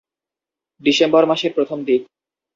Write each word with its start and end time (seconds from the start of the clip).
December 0.81 1.23
মাসের 1.25 1.51
প্রথম 1.57 1.79
দিক। 1.85 2.01